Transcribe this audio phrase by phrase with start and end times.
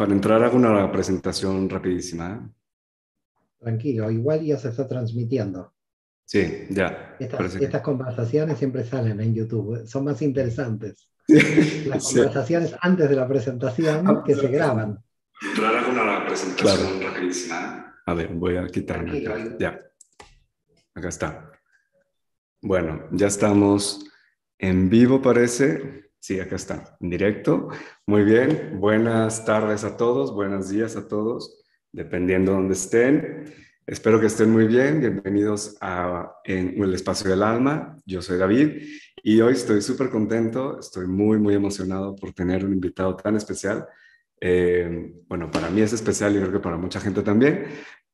[0.00, 2.50] para entrar hago una presentación rapidísima.
[3.58, 5.74] Tranquilo, igual ya se está transmitiendo.
[6.24, 7.16] Sí, ya.
[7.20, 11.10] Estas, conversaciones siempre salen en YouTube, son más interesantes.
[11.84, 15.04] Las conversaciones antes de la presentación que se graban.
[15.50, 17.94] Entrar hago una presentación rapidísima.
[18.06, 19.22] A ver, voy a quitarme.
[19.58, 19.78] Ya.
[20.94, 21.52] Acá está.
[22.62, 24.10] Bueno, ya estamos
[24.58, 26.09] en vivo, parece.
[26.20, 27.68] Sí, acá está, en directo.
[28.04, 28.78] Muy bien.
[28.78, 33.44] Buenas tardes a todos, buenos días a todos, dependiendo de dónde estén.
[33.86, 35.00] Espero que estén muy bien.
[35.00, 37.96] Bienvenidos a en el espacio del alma.
[38.04, 38.82] Yo soy David
[39.22, 40.78] y hoy estoy súper contento.
[40.78, 43.86] Estoy muy, muy emocionado por tener un invitado tan especial.
[44.42, 47.64] Eh, bueno, para mí es especial y creo que para mucha gente también.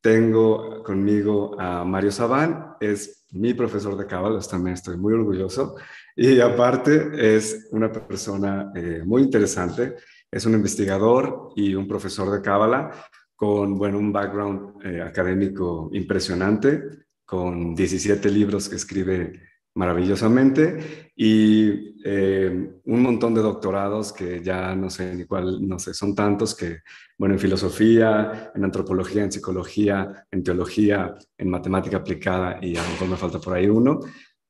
[0.06, 5.74] Tengo conmigo a Mario Sabán, es mi profesor de Cábala, también estoy muy orgulloso.
[6.14, 9.96] Y aparte es una persona eh, muy interesante,
[10.30, 12.92] es un investigador y un profesor de Cábala
[13.34, 16.84] con bueno, un background eh, académico impresionante,
[17.24, 19.32] con 17 libros que escribe
[19.76, 25.94] maravillosamente y eh, un montón de doctorados que ya no sé ni cuál, no sé,
[25.94, 26.80] son tantos que,
[27.18, 32.88] bueno, en filosofía, en antropología, en psicología, en teología, en matemática aplicada y a lo
[32.90, 34.00] mejor me falta por ahí uno.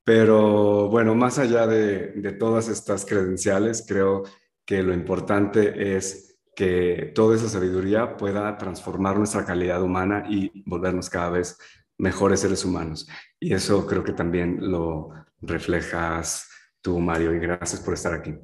[0.04, 4.22] Pero bueno, más allá de, de todas estas credenciales, creo
[4.64, 11.10] que lo importante es que toda esa sabiduría pueda transformar nuestra calidad humana y volvernos
[11.10, 11.58] cada vez
[11.98, 13.08] mejores seres humanos.
[13.40, 16.48] Y eso creo que también lo reflejas
[16.80, 18.34] tú, Mario, y gracias por estar aquí.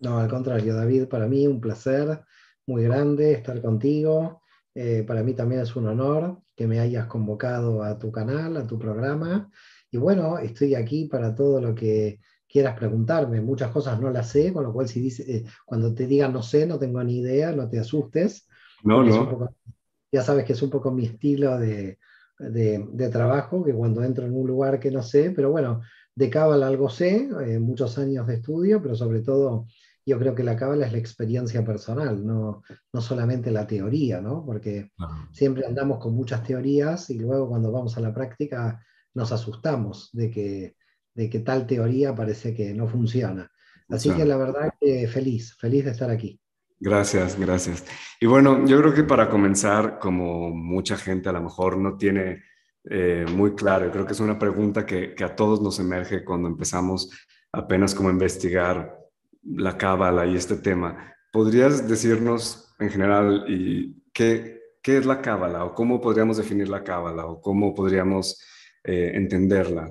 [0.00, 2.22] No, al contrario, David, para mí un placer
[2.66, 4.42] muy grande estar contigo.
[4.74, 8.66] Eh, para mí también es un honor que me hayas convocado a tu canal, a
[8.66, 9.50] tu programa.
[9.90, 13.40] Y bueno, estoy aquí para todo lo que quieras preguntarme.
[13.40, 16.42] Muchas cosas no las sé, con lo cual si dice, eh, cuando te diga no
[16.42, 18.48] sé, no tengo ni idea, no te asustes.
[18.82, 19.54] No, no.
[20.10, 21.98] ya sabes que es un poco mi estilo de,
[22.50, 25.82] de, trabajo, que cuando entro en un lugar que no sé, pero bueno,
[26.14, 29.66] de cábala algo sé, eh, muchos años de estudio, pero sobre todo
[30.04, 34.44] yo creo que la cábala es la experiencia personal, no, no solamente la teoría, ¿no?
[34.44, 34.90] Porque
[35.30, 40.30] siempre andamos con muchas teorías y luego cuando vamos a la práctica nos asustamos de
[40.30, 40.76] que,
[41.14, 43.50] de que tal teoría parece que no funciona.
[43.88, 46.40] Así que la verdad que feliz, feliz de estar aquí.
[46.84, 47.84] Gracias, gracias.
[48.20, 52.42] Y bueno, yo creo que para comenzar, como mucha gente a lo mejor no tiene
[52.90, 57.08] eh, muy claro, creo que es una pregunta que, a todos nos emerge cuando empezamos
[57.52, 58.98] apenas como a investigar
[59.44, 61.14] la cábala y este tema.
[61.32, 66.82] ¿Podrías decirnos en general y qué, qué es la cábala o cómo podríamos definir la
[66.82, 68.42] cábala o cómo podríamos
[68.82, 69.88] eh, entenderla?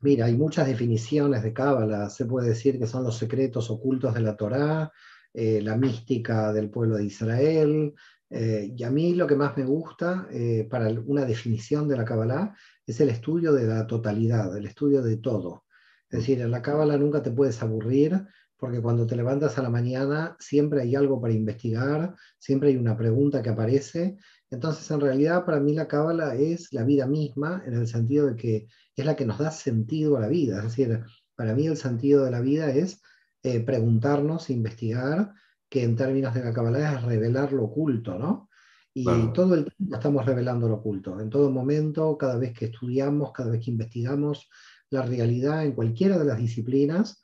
[0.00, 2.10] Mira, hay muchas definiciones de cábala.
[2.10, 4.90] Se puede decir que son los secretos ocultos de la Torá,
[5.32, 7.94] eh, la mística del pueblo de Israel.
[8.28, 12.04] Eh, y a mí lo que más me gusta eh, para una definición de la
[12.04, 12.54] Kabbalah
[12.86, 15.64] es el estudio de la totalidad, el estudio de todo.
[16.08, 18.26] Es decir, en la Kabbalah nunca te puedes aburrir
[18.60, 22.96] porque cuando te levantas a la mañana siempre hay algo para investigar, siempre hay una
[22.96, 24.18] pregunta que aparece.
[24.50, 28.36] Entonces, en realidad, para mí la Cábala es la vida misma, en el sentido de
[28.36, 30.58] que es la que nos da sentido a la vida.
[30.58, 31.00] Es decir,
[31.34, 33.00] para mí el sentido de la vida es
[33.42, 35.32] eh, preguntarnos, investigar,
[35.68, 38.48] que en términos de la Kabbalah es revelar lo oculto, ¿no?
[38.92, 41.20] Y todo el tiempo estamos revelando lo oculto.
[41.20, 44.48] En todo momento, cada vez que estudiamos, cada vez que investigamos
[44.90, 47.22] la realidad en cualquiera de las disciplinas,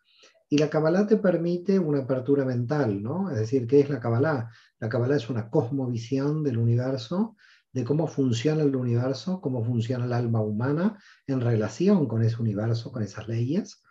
[0.48, 3.30] y la Kabbalah te permite una apertura mental, ¿no?
[3.30, 4.48] Es decir, ¿qué es la Kabbalah?
[4.78, 7.36] La Kabbalah es una cosmovisión del universo,
[7.72, 12.92] de cómo funciona el universo, cómo funciona el alma humana en relación con ese universo,
[12.92, 13.82] con esas leyes,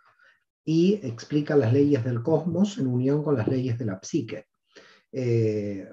[0.68, 4.46] y explica las leyes del cosmos en unión con las leyes de la psique.
[5.12, 5.88] Eh,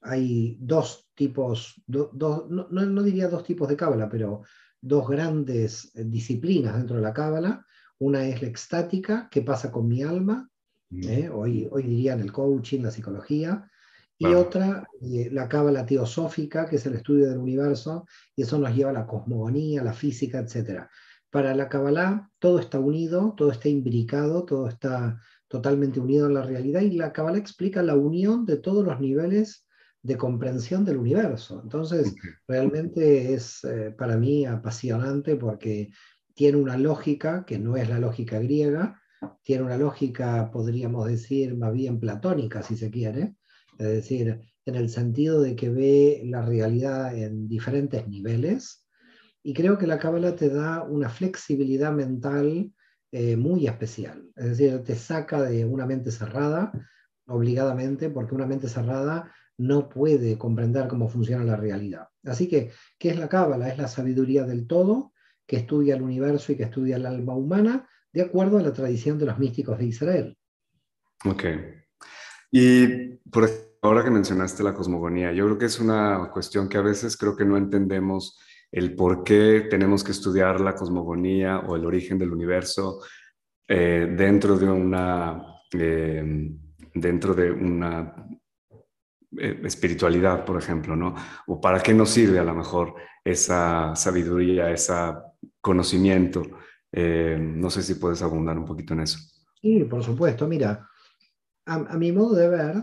[0.00, 4.42] hay dos tipos, no, diría dos tipos de cábala, pero
[4.80, 7.64] dos grandes eh, disciplinas dentro de la cábala.
[8.00, 10.50] Una es la extática, ¿qué pasa con mi alma?
[10.90, 11.08] Mm.
[11.08, 13.70] Eh, hoy, hoy dirían el coaching, la psicología.
[14.20, 18.04] Y otra, la cábala teosófica, que es el estudio del universo,
[18.34, 20.88] y eso nos lleva a la cosmogonía, la física, etc.
[21.30, 26.42] Para la Kabbalah todo está unido, todo está imbricado, todo está totalmente unido en la
[26.42, 29.66] realidad y la Kabbalah explica la unión de todos los niveles
[30.02, 31.60] de comprensión del universo.
[31.62, 32.14] Entonces,
[32.46, 35.90] realmente es eh, para mí apasionante porque
[36.34, 39.00] tiene una lógica que no es la lógica griega,
[39.42, 43.34] tiene una lógica, podríamos decir, más bien platónica, si se quiere,
[43.78, 48.86] es decir, en el sentido de que ve la realidad en diferentes niveles,
[49.42, 52.72] y creo que la cábala te da una flexibilidad mental
[53.10, 54.28] eh, muy especial.
[54.36, 56.72] Es decir, te saca de una mente cerrada,
[57.26, 62.08] obligadamente, porque una mente cerrada no puede comprender cómo funciona la realidad.
[62.24, 63.68] Así que, ¿qué es la cábala?
[63.68, 65.12] Es la sabiduría del todo
[65.46, 69.18] que estudia el universo y que estudia el alma humana de acuerdo a la tradición
[69.18, 70.38] de los místicos de Israel.
[71.24, 71.44] Ok.
[72.50, 73.48] Y por
[73.82, 77.36] ahora que mencionaste la cosmogonía, yo creo que es una cuestión que a veces creo
[77.36, 78.38] que no entendemos
[78.70, 83.00] el por qué tenemos que estudiar la cosmogonía o el origen del universo
[83.66, 85.42] eh, dentro de una,
[85.72, 86.50] eh,
[86.94, 88.26] dentro de una
[89.38, 91.14] eh, espiritualidad, por ejemplo, ¿no?
[91.46, 92.94] O para qué nos sirve a lo mejor
[93.24, 94.94] esa sabiduría, ese
[95.60, 96.42] conocimiento.
[96.90, 99.18] no sé si puedes abundar un poquito en eso.
[99.60, 100.48] Sí, por supuesto.
[100.48, 100.88] Mira,
[101.66, 102.74] a mi modo de ver,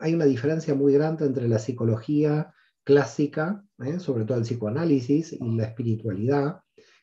[0.00, 2.52] hay una diferencia muy grande entre la psicología
[2.84, 3.98] clásica, ¿eh?
[3.98, 6.60] sobre todo el psicoanálisis y la espiritualidad.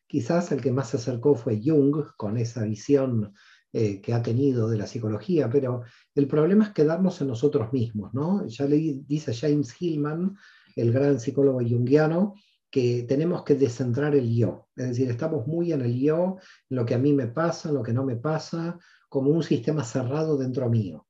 [0.07, 3.33] Quizás el que más se acercó fue Jung con esa visión
[3.71, 5.83] eh, que ha tenido de la psicología, pero
[6.15, 8.45] el problema es quedarnos en nosotros mismos, ¿no?
[8.47, 10.35] Ya le dice James Hillman,
[10.75, 12.33] el gran psicólogo junguiano,
[12.71, 16.37] que tenemos que descentrar el yo, es decir, estamos muy en el yo,
[16.69, 19.83] en lo que a mí me pasa, lo que no me pasa, como un sistema
[19.83, 21.07] cerrado dentro mío.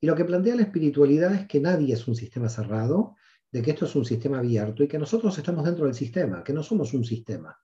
[0.00, 3.16] Y lo que plantea la espiritualidad es que nadie es un sistema cerrado,
[3.54, 6.52] de que esto es un sistema abierto y que nosotros estamos dentro del sistema, que
[6.52, 7.56] no somos un sistema,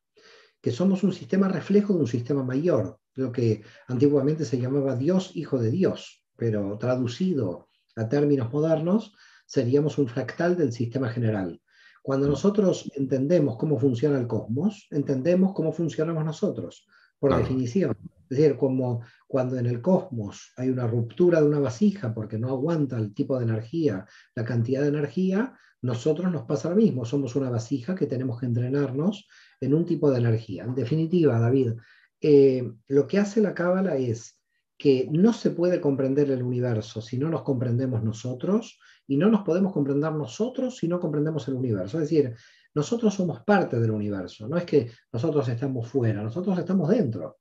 [0.60, 5.32] que somos un sistema reflejo de un sistema mayor, lo que antiguamente se llamaba Dios,
[5.34, 7.66] hijo de Dios, pero traducido
[7.96, 9.16] a términos modernos,
[9.46, 11.60] seríamos un fractal del sistema general.
[12.02, 12.31] Cuando mm.
[12.31, 16.87] nosotros entendemos cómo funciona el cosmos, entendemos cómo funcionamos nosotros,
[17.19, 17.96] por definición.
[18.31, 22.50] Es decir, como cuando en el cosmos hay una ruptura de una vasija porque no
[22.50, 24.06] aguanta el tipo de energía,
[24.37, 27.05] la cantidad de energía, nosotros nos pasa lo mismo.
[27.05, 29.27] Somos una vasija que tenemos que entrenarnos
[29.61, 30.65] en un tipo de energía.
[30.65, 31.73] En definitiva, David,
[32.21, 34.38] eh, lo que hace la cábala es
[34.77, 39.43] que no se puede comprender el universo si no nos comprendemos nosotros y no nos
[39.43, 41.99] podemos comprender nosotros si no comprendemos el universo.
[41.99, 42.35] Es decir,
[42.75, 47.39] nosotros somos parte del universo, no es que nosotros estamos fuera, nosotros estamos dentro.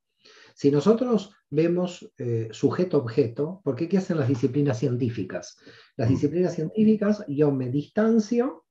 [0.59, 5.55] Si nosotros vemos eh, sujeto-objeto, ¿por qué qué hacen las disciplinas científicas?
[5.95, 6.13] Las mm.
[6.13, 8.65] disciplinas científicas, yo me distancio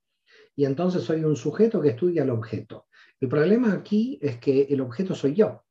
[0.55, 2.89] y entonces soy un sujeto que estudia el objeto.
[3.19, 5.65] El problema aquí es que el objeto soy yo,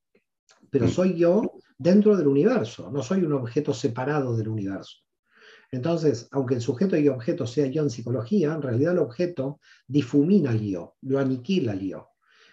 [0.72, 0.90] pero mm.
[0.90, 1.44] soy yo
[1.78, 4.98] dentro del universo, no soy un objeto separado del universo.
[5.72, 10.50] Entonces, aunque el sujeto y objeto sea yo en psicología, en realidad el objeto difumina
[10.50, 12.08] al yo, lo aniquila al yo.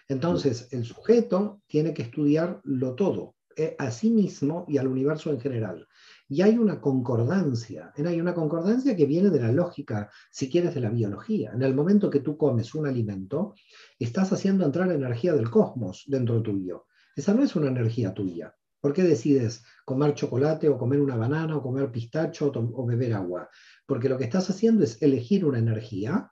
[0.07, 3.34] Entonces, el sujeto tiene que estudiar lo todo,
[3.77, 5.87] a sí mismo y al universo en general.
[6.27, 10.81] Y hay una concordancia, hay una concordancia que viene de la lógica, si quieres, de
[10.81, 11.51] la biología.
[11.53, 13.53] En el momento que tú comes un alimento,
[13.99, 16.85] estás haciendo entrar energía del cosmos dentro tuyo.
[17.15, 18.55] Esa no es una energía tuya.
[18.81, 23.49] ¿Por qué decides comer chocolate o comer una banana o comer pistacho o beber agua?
[23.85, 26.31] Porque lo que estás haciendo es elegir una energía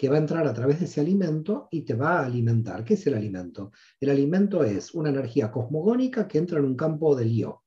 [0.00, 2.86] que va a entrar a través de ese alimento y te va a alimentar.
[2.86, 3.70] ¿Qué es el alimento?
[4.00, 7.64] El alimento es una energía cosmogónica que entra en un campo del yo.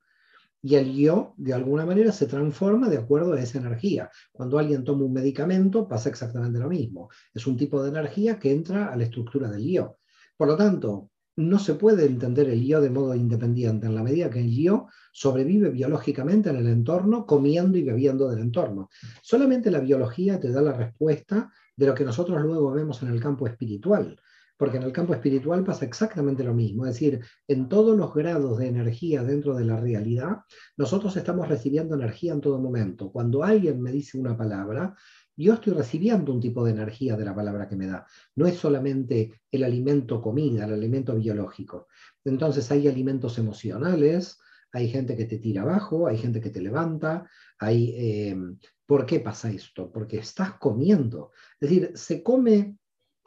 [0.59, 4.09] Y el yo, de alguna manera, se transforma de acuerdo a esa energía.
[4.31, 7.12] Cuando alguien toma un medicamento, pasa exactamente lo mismo.
[7.35, 9.98] Es un tipo de energía que entra a la estructura del yo.
[10.36, 14.30] Por lo tanto, no se puede entender el yo de modo independiente en la medida
[14.30, 18.90] que el yo sobrevive biológicamente en el entorno, comiendo y bebiendo del entorno.
[19.22, 23.20] Solamente la biología te da la respuesta de lo que nosotros luego vemos en el
[23.20, 24.20] campo espiritual,
[24.58, 28.60] porque en el campo espiritual pasa exactamente lo mismo, es decir, en todos los grados
[28.60, 30.38] de energía dentro de la realidad,
[30.78, 33.12] nosotros estamos recibiendo energía en todo momento.
[33.12, 34.96] Cuando alguien me dice una palabra,
[35.36, 38.06] yo estoy recibiendo un tipo de energía de la palabra que me da.
[38.36, 41.88] No es solamente el alimento comida, el alimento biológico.
[42.24, 44.40] Entonces hay alimentos emocionales,
[44.72, 48.38] hay gente que te tira abajo, hay gente que te levanta, hay eh,
[48.86, 49.92] ¿Por qué pasa esto?
[49.92, 51.32] Porque estás comiendo.
[51.60, 52.78] Es decir, se come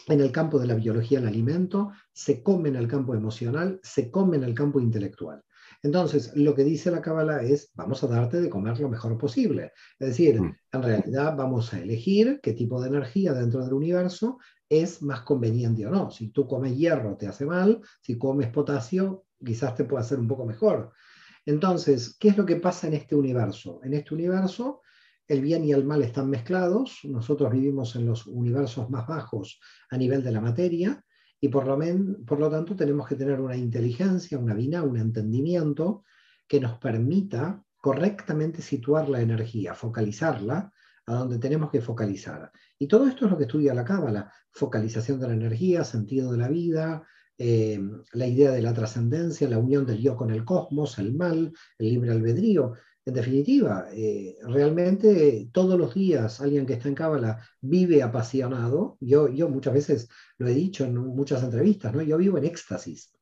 [0.06, 4.10] en el campo de la biología el alimento, se come en el campo emocional, se
[4.10, 5.42] come en el campo intelectual.
[5.86, 9.70] Entonces, lo que dice la Cábala es, vamos a darte de comer lo mejor posible.
[10.00, 10.56] Es decir, mm.
[10.72, 14.38] en realidad vamos a elegir qué tipo de energía dentro del universo
[14.68, 16.10] es más conveniente o no.
[16.10, 20.26] Si tú comes hierro te hace mal, si comes potasio quizás te pueda hacer un
[20.26, 20.90] poco mejor.
[21.44, 23.78] Entonces, ¿qué es lo que pasa en este universo?
[23.84, 24.80] En este universo
[25.28, 29.96] el bien y el mal están mezclados, nosotros vivimos en los universos más bajos a
[29.96, 31.04] nivel de la materia
[31.40, 36.04] y por lo, tanto tenemos que tener una inteligencia, una vina, un entendimiento
[36.48, 40.72] que nos permita correctamente situar la energía, focalizarla
[41.06, 42.50] a donde tenemos que focalizar.
[42.78, 46.38] Y todo esto es lo que estudia la Cábala, focalización de la energía, sentido de
[46.38, 47.06] la vida,
[47.38, 47.78] eh,
[48.12, 51.86] la idea de la trascendencia, la unión del yo con el cosmos, el mal, el
[51.86, 52.74] libre albedrío.
[53.06, 58.98] En definitiva, eh, realmente todos los días alguien que está en Cábala vive apasionado.
[59.00, 60.08] Yo, yo muchas veces
[60.38, 62.02] lo he dicho en muchas entrevistas, ¿no?
[62.02, 63.12] Yo vivo en éxtasis.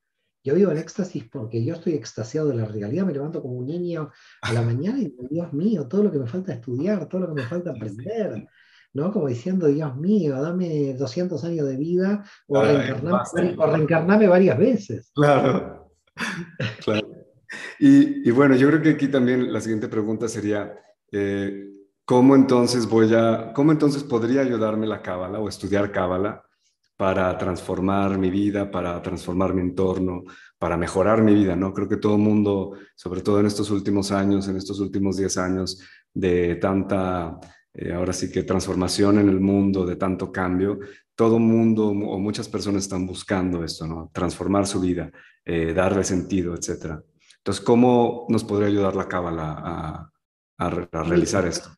[0.43, 3.67] Yo vivo en éxtasis porque yo estoy extasiado de la realidad, me levanto como un
[3.67, 4.11] niño
[4.41, 7.29] a la mañana y digo, Dios mío, todo lo que me falta estudiar, todo lo
[7.29, 8.47] que me falta aprender,
[8.95, 9.13] ¿no?
[9.13, 15.11] Como diciendo, Dios mío, dame 200 años de vida o, o reencarnarme varias veces.
[15.15, 15.91] Claro,
[16.83, 17.14] claro.
[17.79, 20.75] Y, bueno, yo creo que aquí también la siguiente pregunta sería,
[21.11, 21.71] eh,
[22.05, 26.45] ¿cómo entonces voy a, cómo entonces podría ayudarme la cábala o estudiar cábala
[26.97, 30.25] para transformar mi vida, para transformar mi entorno,
[30.59, 31.75] para mejorar mi vida, ¿no?
[31.75, 35.37] Creo que todo el mundo, sobre todo en estos últimos años, en estos últimos 10
[35.39, 35.81] años
[36.13, 37.39] de tanta,
[37.75, 40.79] eh, ahora sí que transformación en el mundo, de tanto cambio,
[41.17, 44.11] todo mundo o muchas personas están buscando esto, ¿no?
[44.13, 45.11] Transformar su vida,
[45.45, 47.03] eh, darle sentido, etcétera.
[47.45, 50.11] Entonces, ¿cómo nos podría ayudar la Cábala
[50.57, 51.69] a, realizar esto?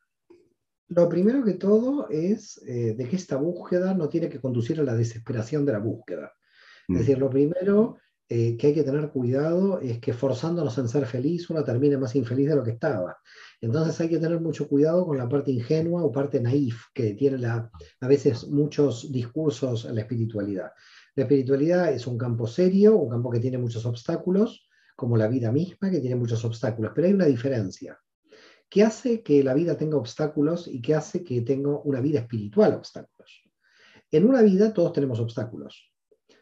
[0.87, 4.85] Lo primero que todo es eh, de que esta búsqueda no tiene que conducir a
[4.85, 6.33] la desesperación de la búsqueda.
[6.87, 6.99] Es mm.
[6.99, 7.97] decir, lo primero
[8.29, 12.15] eh, que hay que tener cuidado es que forzándonos en ser feliz uno termine más
[12.15, 13.17] infeliz de lo que estaba.
[13.61, 17.39] Entonces hay que tener mucho cuidado con la parte ingenua o parte naif que tiene
[17.39, 17.69] la,
[18.01, 20.71] a veces muchos discursos en la espiritualidad.
[21.17, 24.66] La espiritualidad es un campo serio, un campo que tiene muchos obstáculos,
[24.97, 27.99] como la vida misma, que tiene muchos obstáculos, pero hay una diferencia.
[28.69, 32.75] ¿Qué hace que la vida tenga obstáculos y qué hace que tenga una vida espiritual
[32.75, 33.43] obstáculos?
[34.11, 35.93] En una vida todos tenemos obstáculos,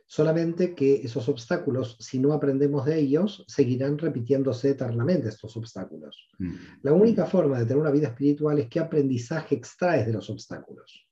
[0.06, 6.28] solamente que esos obstáculos, si no aprendemos de ellos, seguirán repitiéndose eternamente estos obstáculos.
[6.38, 6.54] Mm.
[6.82, 11.08] La única forma de tener una vida espiritual es qué aprendizaje extraes de los obstáculos.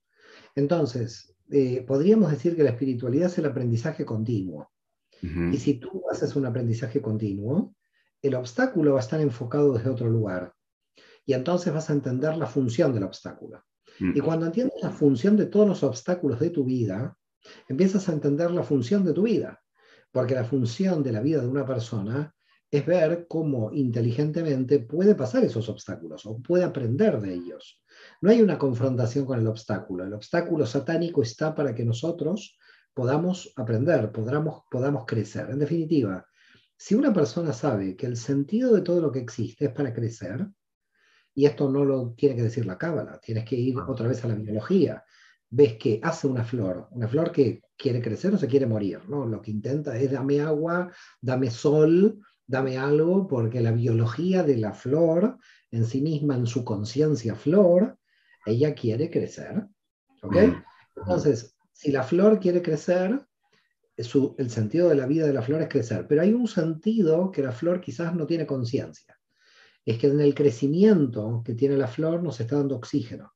[0.55, 4.71] Entonces, eh, podríamos decir que la espiritualidad es el aprendizaje continuo.
[5.23, 7.76] Y si tú haces un aprendizaje continuo,
[8.21, 10.52] el obstáculo va a estar enfocado desde otro lugar.
[11.25, 13.62] Y entonces vas a entender la función del obstáculo.
[14.00, 17.17] Y cuando entiendes la función de todos los obstáculos de tu vida,
[17.69, 19.61] empiezas a entender la función de tu vida.
[20.11, 22.35] Porque la función de la vida de una persona
[22.69, 27.81] es ver cómo inteligentemente puede pasar esos obstáculos o puede aprender de ellos.
[28.21, 30.05] No hay una confrontación con el obstáculo.
[30.05, 32.59] El obstáculo satánico está para que nosotros
[32.95, 35.51] podamos aprender, podamos, podamos crecer.
[35.51, 36.27] En definitiva,
[36.77, 40.49] si una persona sabe que el sentido de todo lo que existe es para crecer,
[41.35, 44.29] y esto no lo tiene que decir la cábala, tienes que ir otra vez a
[44.29, 45.03] la biología,
[45.49, 49.27] ves que hace una flor, una flor que quiere crecer o se quiere morir, ¿no?
[49.27, 54.73] Lo que intenta es dame agua, dame sol, dame algo, porque la biología de la
[54.73, 55.39] flor
[55.71, 57.99] en sí misma, en su conciencia flor,
[58.47, 59.67] ella quiere crecer.
[60.23, 60.37] ¿Ok?
[60.97, 63.27] Entonces, si la flor quiere crecer,
[63.97, 67.43] el sentido de la vida de la flor es crecer, pero hay un sentido que
[67.43, 69.19] la flor quizás no tiene conciencia.
[69.85, 73.35] Es que en el crecimiento que tiene la flor nos está dando oxígeno.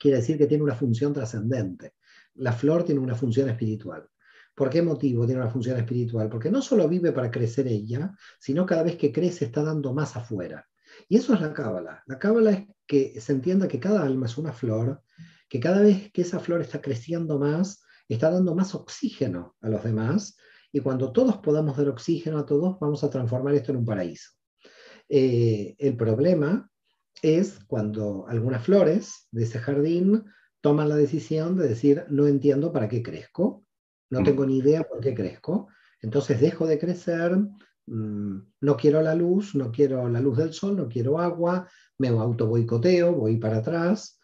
[0.00, 1.94] Quiere decir que tiene una función trascendente.
[2.34, 4.04] La flor tiene una función espiritual.
[4.52, 6.28] ¿Por qué motivo tiene una función espiritual?
[6.28, 10.16] Porque no solo vive para crecer ella, sino cada vez que crece está dando más
[10.16, 10.68] afuera.
[11.08, 12.02] Y eso es la cábala.
[12.06, 15.04] La cábala es que se entienda que cada alma es una flor
[15.54, 19.84] que cada vez que esa flor está creciendo más, está dando más oxígeno a los
[19.84, 20.36] demás,
[20.72, 24.32] y cuando todos podamos dar oxígeno a todos, vamos a transformar esto en un paraíso.
[25.08, 26.68] Eh, el problema
[27.22, 30.24] es cuando algunas flores de ese jardín
[30.60, 33.64] toman la decisión de decir, no entiendo para qué crezco,
[34.10, 34.24] no mm.
[34.24, 35.68] tengo ni idea por qué crezco,
[36.00, 37.38] entonces dejo de crecer,
[37.86, 41.68] mm, no quiero la luz, no quiero la luz del sol, no quiero agua,
[41.98, 44.18] me auto boicoteo, voy para atrás,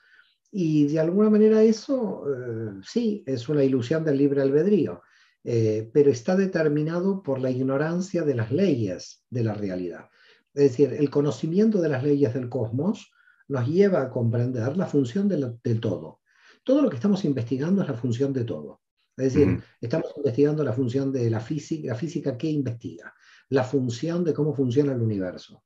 [0.53, 5.03] y de alguna manera eso, eh, sí, es una ilusión del libre albedrío,
[5.45, 10.09] eh, pero está determinado por la ignorancia de las leyes de la realidad.
[10.53, 13.13] Es decir, el conocimiento de las leyes del cosmos
[13.49, 16.21] nos lleva a comprender la función del todo.
[16.65, 18.81] Todo lo que estamos investigando es la función de todo.
[19.17, 23.13] Es decir, estamos investigando la función de la física, la física que investiga,
[23.51, 25.65] la función de cómo funciona el universo.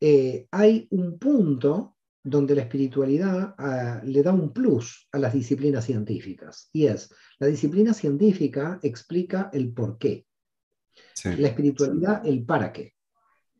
[0.00, 1.97] Eh, hay un punto
[2.28, 6.68] donde la espiritualidad ah, le da un plus a las disciplinas científicas.
[6.72, 10.26] Y es, la disciplina científica explica el por qué.
[11.24, 12.94] La espiritualidad el para qué.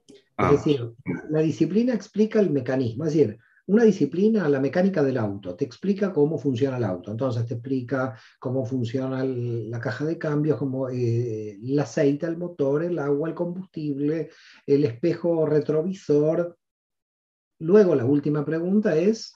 [0.07, 0.53] Es ah.
[0.53, 0.93] decir,
[1.31, 3.05] la disciplina explica el mecanismo.
[3.05, 7.11] Es decir, una disciplina, la mecánica del auto, te explica cómo funciona el auto.
[7.11, 12.85] Entonces te explica cómo funciona la caja de cambios, como eh, el aceite, el motor,
[12.85, 14.31] el agua, el combustible,
[14.67, 16.57] el espejo retrovisor,
[17.59, 19.35] Luego la última pregunta es,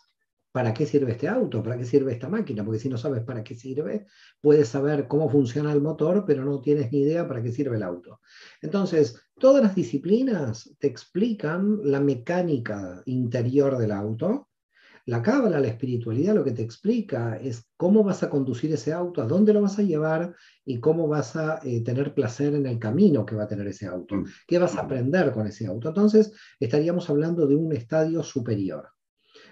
[0.52, 1.62] ¿para qué sirve este auto?
[1.62, 2.64] ¿Para qué sirve esta máquina?
[2.64, 4.07] Porque si no sabes para qué sirve,
[4.41, 7.83] puedes saber cómo funciona el motor, pero no tienes ni idea para qué sirve el
[7.83, 8.21] auto.
[8.61, 14.50] Entonces, todas las disciplinas te explican la mecánica interior del auto.
[15.06, 19.21] La cábala, la espiritualidad, lo que te explica es cómo vas a conducir ese auto,
[19.21, 22.78] a dónde lo vas a llevar y cómo vas a eh, tener placer en el
[22.78, 24.26] camino que va a tener ese auto, mm.
[24.47, 25.88] qué vas a aprender con ese auto.
[25.88, 28.90] Entonces, estaríamos hablando de un estadio superior.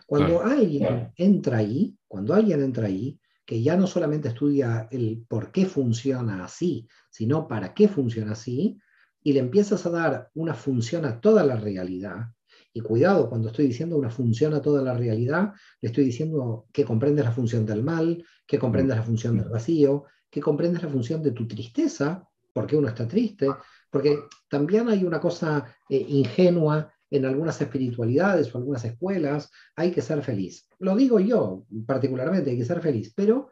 [0.06, 5.50] Cuando alguien entra ahí, cuando alguien entra ahí, que ya no solamente estudia el por
[5.50, 8.78] qué funciona así, sino para qué funciona así,
[9.22, 12.26] y le empiezas a dar una función a toda la realidad,
[12.72, 16.84] y cuidado, cuando estoy diciendo una función a toda la realidad, le estoy diciendo que
[16.84, 21.22] comprendes la función del mal, que comprendes la función del vacío, que comprendes la función
[21.22, 23.48] de tu tristeza, porque uno está triste,
[23.90, 30.00] porque también hay una cosa eh, ingenua en algunas espiritualidades o algunas escuelas, hay que
[30.02, 30.68] ser feliz.
[30.78, 33.50] Lo digo yo particularmente, hay que ser feliz, pero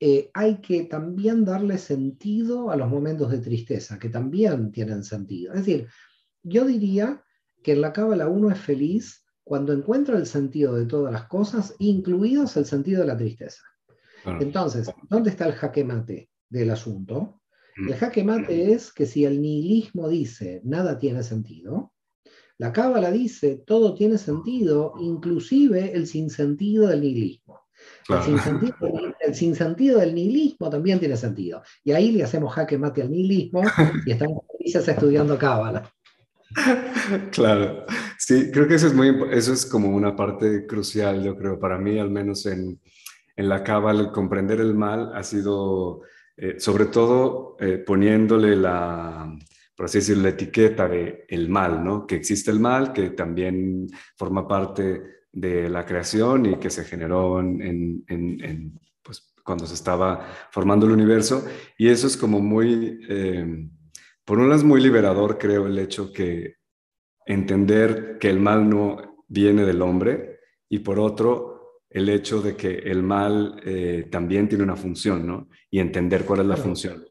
[0.00, 5.52] eh, hay que también darle sentido a los momentos de tristeza, que también tienen sentido.
[5.52, 5.88] Es decir,
[6.42, 7.22] yo diría
[7.62, 11.74] que en la cábala uno es feliz cuando encuentra el sentido de todas las cosas,
[11.78, 13.62] incluidos el sentido de la tristeza.
[14.40, 17.40] Entonces, ¿dónde está el jaque mate del asunto?
[17.76, 17.98] El mm.
[17.98, 21.92] jaque mate es que si el nihilismo dice nada tiene sentido,
[22.58, 27.60] la cábala dice, todo tiene sentido, inclusive el sinsentido del nihilismo.
[28.08, 31.62] El, sinsentido, del nihilismo también tiene sentido.
[31.84, 33.62] Y ahí le hacemos jaque mate al nihilismo
[34.06, 35.92] y estamos felices estudiando cábala.
[37.32, 37.84] Claro,
[38.18, 41.78] sí, creo que eso es, muy, eso es como una parte crucial, yo creo, para
[41.78, 42.80] mí, al menos en,
[43.36, 46.02] en la cábala, comprender el mal ha sido,
[46.36, 49.36] eh, sobre todo, eh, poniéndole la,
[49.76, 52.06] por así decirlo, la etiqueta de el mal, ¿no?
[52.06, 53.86] Que existe el mal, que también
[54.16, 60.26] forma parte de la creación y que se generó en, en, pues, cuando se estaba
[60.50, 61.44] formando el universo.
[61.76, 63.68] Y eso es como muy, eh,
[64.26, 66.56] por un lado es muy liberador, creo, el hecho que
[67.24, 72.76] entender que el mal no viene del hombre y por otro, el hecho de que
[72.76, 75.48] el mal eh, también tiene una función, ¿no?
[75.70, 77.06] Y entender cuál es la función.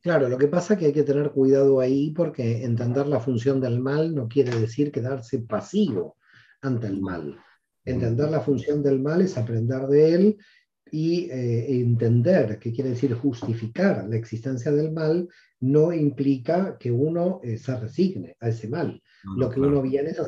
[0.00, 3.60] Claro, lo que pasa es que hay que tener cuidado ahí porque entender la función
[3.60, 6.16] del mal no quiere decir quedarse pasivo
[6.62, 7.38] ante el mal.
[7.84, 10.38] Entender la función del mal es aprender de él
[10.90, 15.28] y eh, entender, que quiere decir justificar la existencia del mal,
[15.60, 19.02] no implica que uno eh, se resigne a ese mal.
[19.36, 20.26] lo que uno viene es a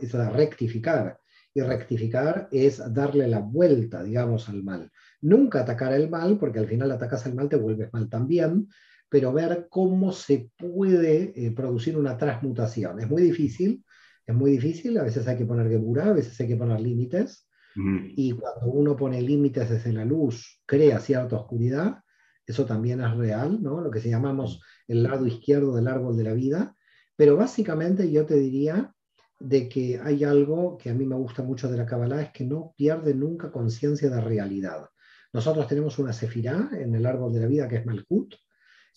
[0.00, 1.18] es a rectificar.
[1.56, 4.90] Y rectificar es darle la vuelta, digamos, al mal.
[5.20, 8.68] Nunca atacar el mal, porque al final atacas el mal, te vuelves mal también,
[9.08, 13.00] pero ver cómo se puede eh, producir una transmutación.
[13.00, 13.84] Es muy difícil,
[14.26, 17.46] es muy difícil, a veces hay que poner gebura, a veces hay que poner límites,
[17.76, 21.98] y cuando uno pone límites desde la luz, crea cierta oscuridad,
[22.46, 23.80] eso también es real, ¿no?
[23.80, 26.76] Lo que se llamamos el lado izquierdo del árbol de la vida,
[27.16, 28.92] pero básicamente yo te diría
[29.40, 32.44] de que hay algo que a mí me gusta mucho de la Kabbalah, es que
[32.44, 34.88] no pierde nunca conciencia de realidad.
[35.32, 38.34] Nosotros tenemos una sefirá en el árbol de la vida que es Malkut,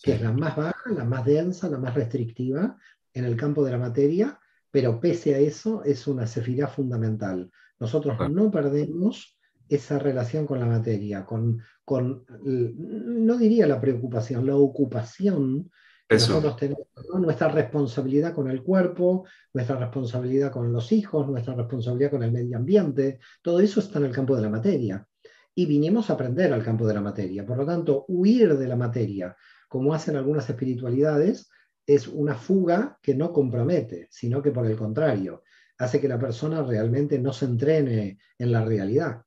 [0.00, 2.76] que es la más baja, la más densa, la más restrictiva
[3.12, 4.38] en el campo de la materia,
[4.70, 7.50] pero pese a eso es una sefirá fundamental.
[7.78, 9.38] Nosotros no perdemos
[9.68, 15.70] esa relación con la materia, con, con no diría la preocupación, la ocupación
[16.10, 16.86] nosotros tenemos
[17.20, 22.56] nuestra responsabilidad con el cuerpo, nuestra responsabilidad con los hijos, nuestra responsabilidad con el medio
[22.56, 25.06] ambiente, todo eso está en el campo de la materia.
[25.54, 27.44] Y vinimos a aprender al campo de la materia.
[27.44, 29.36] Por lo tanto, huir de la materia,
[29.68, 31.50] como hacen algunas espiritualidades,
[31.86, 35.42] es una fuga que no compromete, sino que por el contrario,
[35.78, 39.22] hace que la persona realmente no se entrene en la realidad.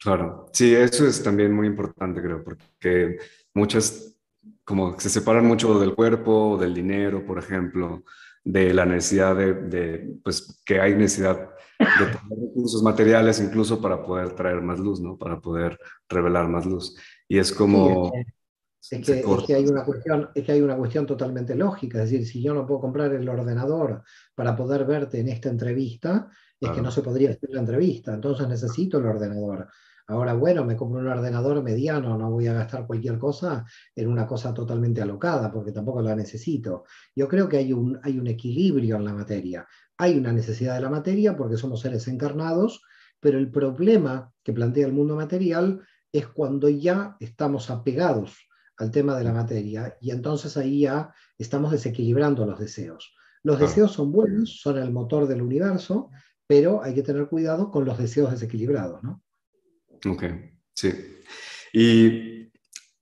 [0.00, 3.18] Claro, sí, eso es también muy importante, creo, porque
[3.54, 4.16] muchas
[4.66, 8.02] como se separan mucho del cuerpo, del dinero, por ejemplo,
[8.44, 14.32] de la necesidad de, pues que hay necesidad de tener recursos materiales incluso para poder
[14.32, 15.16] traer más luz, ¿no?
[15.16, 16.96] Para poder revelar más luz.
[17.28, 18.12] Y es como...
[18.90, 19.06] es,
[19.46, 22.54] que, hay una cuestión, es que hay una cuestión totalmente lógica, es decir, si yo
[22.54, 24.02] no puedo comprar el ordenador
[24.34, 26.28] para poder verte en esta entrevista,
[26.60, 29.68] es que no se podría hacer la entrevista, entonces necesito el ordenador.
[30.08, 34.26] Ahora, bueno, me compro un ordenador mediano, no voy a gastar cualquier cosa en una
[34.26, 36.84] cosa totalmente alocada, porque tampoco la necesito.
[37.14, 39.66] Yo creo que hay un, hay un equilibrio en la materia.
[39.98, 42.82] Hay una necesidad de la materia porque somos seres encarnados,
[43.18, 48.45] pero el problema que plantea el mundo material es cuando ya estamos apegados
[48.78, 53.14] al tema de la materia y entonces ahí ya estamos desequilibrando los deseos.
[53.42, 56.10] Los deseos son buenos, son el motor del universo,
[56.46, 59.22] pero hay que tener cuidado con los deseos desequilibrados, ¿no?
[60.04, 60.24] Ok,
[60.74, 60.92] sí.
[61.72, 62.50] Y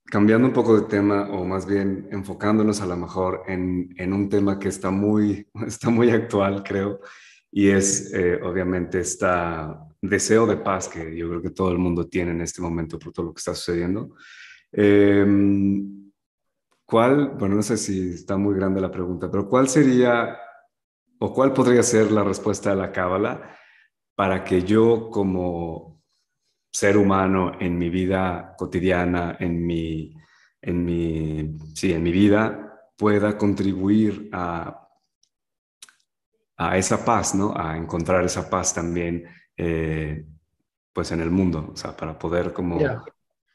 [0.05, 4.29] cambiando un poco de tema, o más bien enfocándonos a lo mejor en, en un
[4.29, 7.01] tema que está muy, está muy actual, creo,
[7.51, 9.27] y es eh, obviamente este
[10.01, 13.13] deseo de paz que yo creo que todo el mundo tiene en este momento por
[13.13, 14.15] todo lo que está sucediendo.
[14.71, 16.11] Em,
[16.85, 20.37] ¿Cuál, bueno, no sé si está muy grande la pregunta, pero cuál sería
[21.19, 23.57] o cuál podría ser la respuesta de la cábala
[24.13, 26.03] para que yo como
[26.71, 30.13] ser humano en mi vida cotidiana, en mi,
[30.61, 34.85] en mi, sí, en mi vida, pueda contribuir a
[36.57, 37.53] a esa paz, ¿no?
[37.55, 39.25] A encontrar esa paz también,
[39.57, 40.25] eh,
[40.93, 42.77] pues en el mundo, o sea, para poder como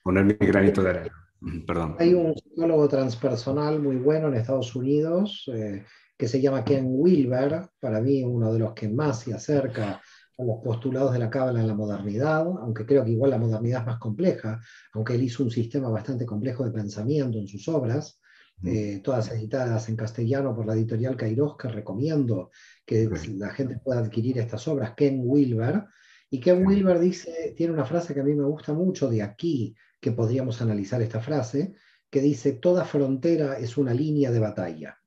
[0.02, 1.30] poner mi granito de arena.
[1.66, 1.96] Perdón.
[1.98, 5.84] Hay un psicólogo transpersonal muy bueno en Estados Unidos eh,
[6.18, 10.02] que se llama Ken Wilber, para mí uno de los que más se acerca
[10.38, 13.80] a los postulados de la cábala en la modernidad, aunque creo que igual la modernidad
[13.80, 14.60] es más compleja,
[14.92, 18.20] aunque él hizo un sistema bastante complejo de pensamiento en sus obras.
[18.62, 22.50] Eh, todas editadas en castellano por la editorial Kairos, que recomiendo
[22.84, 23.08] que
[23.38, 25.84] la gente pueda adquirir estas obras, Ken Wilber.
[26.30, 29.74] Y Ken Wilber dice, tiene una frase que a mí me gusta mucho, de aquí
[30.00, 31.74] que podríamos analizar esta frase,
[32.08, 34.98] que dice, toda frontera es una línea de batalla.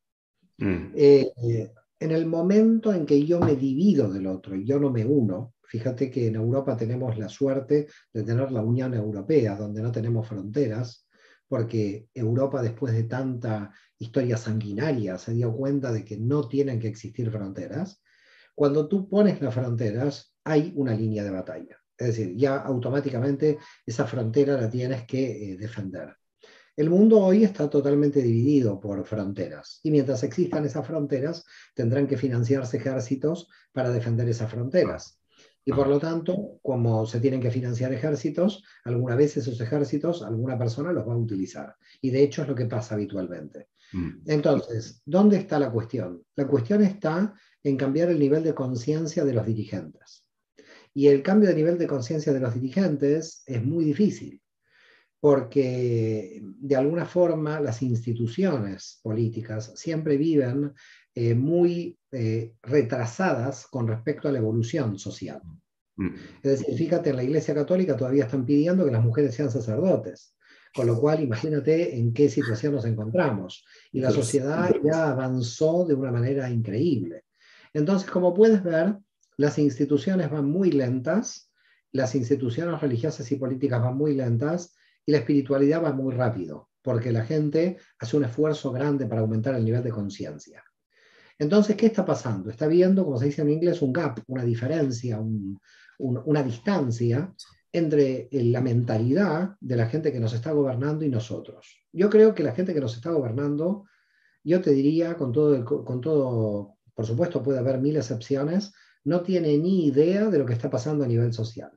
[0.58, 0.92] Mm.
[0.96, 1.32] Eh,
[2.00, 5.54] en el momento en que yo me divido del otro y yo no me uno,
[5.64, 10.28] fíjate que en Europa tenemos la suerte de tener la Unión Europea, donde no tenemos
[10.28, 11.08] fronteras,
[11.48, 16.90] porque Europa después de tanta historia sanguinaria se dio cuenta de que no tienen que
[16.90, 18.02] existir fronteras.
[18.56, 21.78] Cuando tú pones las fronteras, hay una línea de batalla.
[21.98, 26.16] Es decir, ya automáticamente esa frontera la tienes que eh, defender.
[26.76, 32.18] El mundo hoy está totalmente dividido por fronteras y mientras existan esas fronteras tendrán que
[32.18, 35.20] financiarse ejércitos para defender esas fronteras.
[35.66, 40.58] Y por lo tanto, como se tienen que financiar ejércitos, alguna vez esos ejércitos, alguna
[40.58, 41.76] persona los va a utilizar.
[42.02, 43.70] Y de hecho es lo que pasa habitualmente.
[43.94, 44.10] Mm.
[44.26, 46.24] Entonces, ¿dónde está la cuestión?
[46.36, 50.23] La cuestión está en cambiar el nivel de conciencia de los dirigentes.
[50.94, 54.42] Y el cambio de nivel de conciencia de los dirigentes es muy difícil,
[55.20, 60.74] porque de alguna forma las instituciones políticas siempre viven
[61.16, 65.42] eh, muy eh, retrasadas con respecto a la evolución social.
[65.96, 66.16] Mm.
[66.42, 70.36] Es decir, fíjate, en la Iglesia Católica todavía están pidiendo que las mujeres sean sacerdotes,
[70.76, 73.64] con lo cual imagínate en qué situación nos encontramos.
[73.92, 77.26] Y la sociedad ya avanzó de una manera increíble.
[77.74, 78.98] Entonces, como puedes ver,
[79.38, 81.52] las instituciones van muy lentas,
[81.92, 87.12] las instituciones religiosas y políticas van muy lentas y la espiritualidad va muy rápido, porque
[87.12, 90.64] la gente hace un esfuerzo grande para aumentar el nivel de conciencia.
[91.38, 92.50] Entonces, ¿qué está pasando?
[92.50, 95.20] Está viendo, como se dice en inglés, un gap, una diferencia,
[95.98, 97.34] una distancia
[97.72, 101.86] entre la mentalidad de la gente que nos está gobernando y nosotros.
[101.92, 103.86] Yo creo que la gente que nos está gobernando,
[104.44, 108.74] yo te diría, con todo, con todo por supuesto puede haber mil excepciones,
[109.06, 111.72] no tiene ni idea de lo que está pasando a nivel social.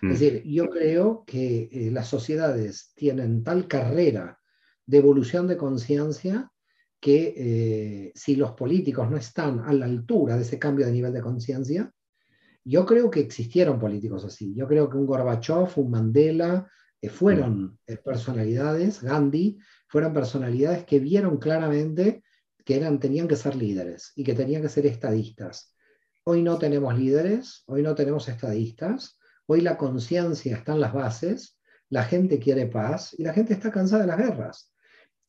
[0.00, 0.08] Es mm.
[0.10, 4.38] decir, yo creo que eh, las sociedades tienen tal carrera
[4.86, 6.50] de evolución de conciencia
[7.00, 11.12] que eh, si los políticos no están a la altura de ese cambio de nivel
[11.12, 11.92] de conciencia,
[12.64, 14.54] yo creo que existieron políticos así.
[14.54, 19.58] Yo creo que un Gorbachev, un Mandela, eh, fueron eh, personalidades, Gandhi,
[19.88, 22.22] fueron personalidades que vieron claramente
[22.64, 25.74] que eran, tenían que ser líderes y que tenían que ser estadistas.
[26.24, 31.58] Hoy no tenemos líderes, hoy no tenemos estadistas, hoy la conciencia está en las bases,
[31.88, 34.72] la gente quiere paz y la gente está cansada de las guerras.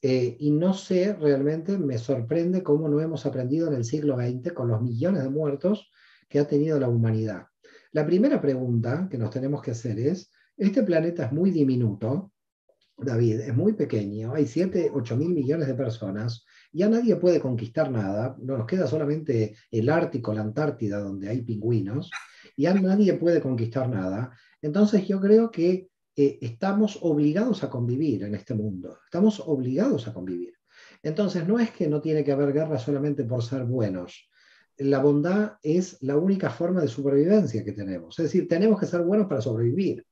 [0.03, 4.53] Eh, y no sé, realmente me sorprende cómo no hemos aprendido en el siglo XX
[4.53, 5.89] con los millones de muertos
[6.29, 7.47] que ha tenido la humanidad.
[7.91, 12.34] La primera pregunta que nos tenemos que hacer es, este planeta es muy diminuto,
[12.95, 17.89] David, es muy pequeño, hay 7, 8 mil millones de personas, ya nadie puede conquistar
[17.91, 22.09] nada, nos queda solamente el Ártico, la Antártida, donde hay pingüinos,
[22.57, 24.36] ya nadie puede conquistar nada.
[24.62, 30.13] Entonces yo creo que eh, estamos obligados a convivir en este mundo, estamos obligados a
[30.13, 30.53] convivir.
[31.01, 34.29] Entonces, no es que no tiene que haber guerra solamente por ser buenos.
[34.77, 38.17] La bondad es la única forma de supervivencia que tenemos.
[38.17, 40.05] Es decir, tenemos que ser buenos para sobrevivir,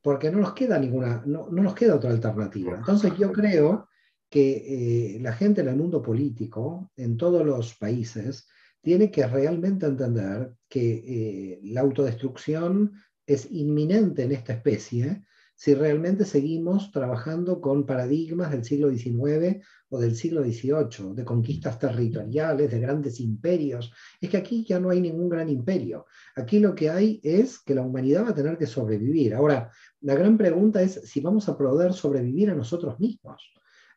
[0.00, 2.76] porque no nos queda ninguna, no, nos queda otra alternativa.
[2.76, 3.88] Entonces, yo creo
[4.34, 8.48] que eh, la gente en el mundo político, en todos los países,
[8.82, 12.94] tiene que realmente entender que eh, la autodestrucción
[13.24, 15.22] es inminente en esta especie,
[15.54, 21.78] si realmente seguimos trabajando con paradigmas del siglo XIX o del siglo XVIII, de conquistas
[21.78, 23.92] territoriales, de grandes imperios.
[24.20, 26.06] Es que aquí ya no hay ningún gran imperio.
[26.34, 29.32] Aquí lo que hay es que la humanidad va a tener que sobrevivir.
[29.32, 29.70] Ahora,
[30.00, 33.54] la gran pregunta es si vamos a poder sobrevivir a nosotros mismos.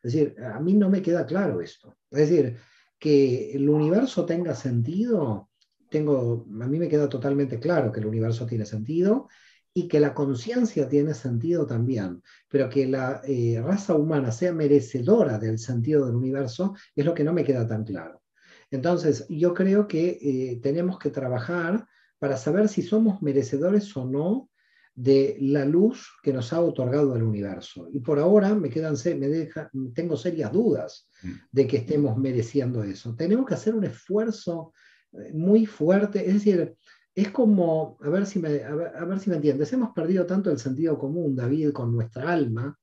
[0.08, 1.98] Es decir, a mí no me queda claro esto.
[2.10, 2.56] Es decir,
[2.98, 5.50] que el universo tenga sentido,
[5.90, 9.28] tengo, a mí me queda totalmente claro que el universo tiene sentido
[9.74, 15.38] y que la conciencia tiene sentido también, pero que la eh, raza humana sea merecedora
[15.38, 18.22] del sentido del universo es lo que no me queda tan claro.
[18.70, 21.86] Entonces, yo creo que eh, tenemos que trabajar
[22.18, 24.48] para saber si somos merecedores o no
[24.98, 27.88] de la luz que nos ha otorgado el universo.
[27.92, 31.32] Y por ahora me quedan, me deja, tengo serias dudas mm.
[31.52, 33.14] de que estemos mereciendo eso.
[33.14, 34.72] Tenemos que hacer un esfuerzo
[35.12, 36.74] eh, muy fuerte, es decir,
[37.14, 40.58] es como, a ver, si me, a ver, si me entiendes, hemos perdido tanto el
[40.58, 42.76] sentido común, David, con nuestra alma,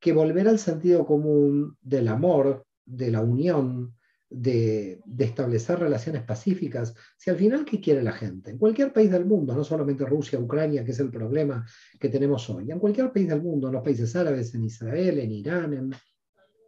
[0.00, 3.94] que volver al sentido común del amor, de la unión,
[4.32, 8.50] de, establecer relaciones pacíficas, si al final, ¿qué quiere la gente?
[8.50, 11.64] En cualquier país del mundo, no solamente Rusia, Ucrania, que es el problema
[11.98, 15.30] que tenemos hoy, en cualquier país del mundo, en los países árabes, en Israel, en
[15.30, 15.90] Irán, en...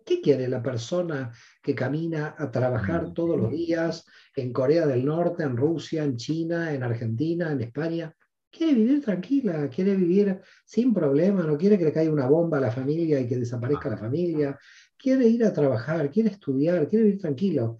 [0.05, 4.05] ¿qué quiere la persona que camina a trabajar todos los días
[4.37, 8.15] en Corea del Norte, en Rusia, en China, en Argentina, en España?
[8.51, 12.61] Quiere vivir tranquila, quiere vivir sin problema, no quiere que le caiga una bomba a
[12.61, 14.59] la familia y que desaparezca la familia,
[15.05, 17.77] quiere ir a trabajar, quiere estudiar, quiere vivir tranquilo.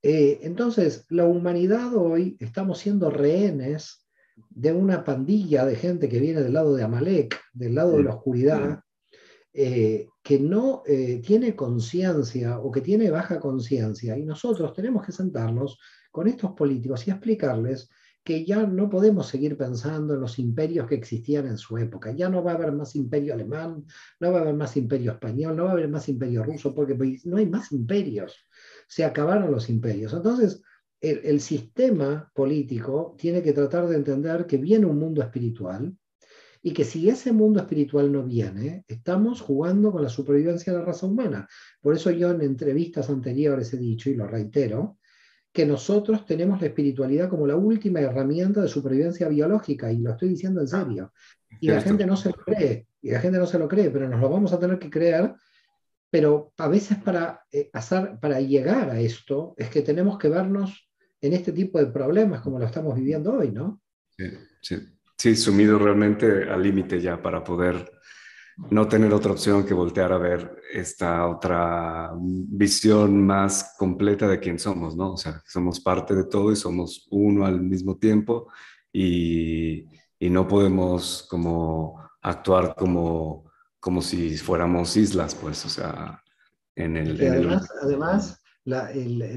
[0.00, 4.06] Eh, entonces, la humanidad hoy estamos siendo rehenes
[4.48, 8.14] de una pandilla de gente que viene del lado de Amalek, del lado de la
[8.14, 8.84] oscuridad,
[9.52, 14.16] eh, que no eh, tiene conciencia o que tiene baja conciencia.
[14.16, 15.76] Y nosotros tenemos que sentarnos
[16.12, 17.90] con estos políticos y explicarles
[18.28, 22.12] que ya no podemos seguir pensando en los imperios que existían en su época.
[22.12, 23.86] Ya no va a haber más imperio alemán,
[24.20, 26.94] no va a haber más imperio español, no va a haber más imperio ruso, porque
[26.94, 28.36] pues, no hay más imperios.
[28.86, 30.12] Se acabaron los imperios.
[30.12, 30.62] Entonces,
[31.00, 35.96] el, el sistema político tiene que tratar de entender que viene un mundo espiritual
[36.62, 40.84] y que si ese mundo espiritual no viene, estamos jugando con la supervivencia de la
[40.84, 41.48] raza humana.
[41.80, 44.97] Por eso yo en entrevistas anteriores he dicho, y lo reitero,
[45.58, 50.28] que nosotros tenemos la espiritualidad como la última herramienta de supervivencia biológica, y lo estoy
[50.28, 51.12] diciendo en serio.
[51.60, 54.08] Y la gente no se lo cree, y la gente no se lo cree, pero
[54.08, 55.34] nos lo vamos a tener que creer.
[56.10, 60.88] Pero a veces para, eh, hacer, para llegar a esto es que tenemos que vernos
[61.20, 63.80] en este tipo de problemas como lo estamos viviendo hoy, ¿no?
[64.16, 64.26] Sí,
[64.62, 64.76] sí.
[65.16, 67.84] sí sumido realmente al límite ya para poder
[68.70, 74.58] no tener otra opción que voltear a ver esta otra visión más completa de quién
[74.58, 75.12] somos, ¿no?
[75.12, 78.48] O sea, somos parte de todo y somos uno al mismo tiempo
[78.92, 79.86] y,
[80.20, 86.22] no podemos como actuar como, como si fuéramos islas, pues, o sea,
[86.74, 87.12] en el...
[87.82, 88.47] además el,